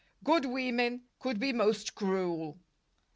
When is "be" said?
1.39-1.53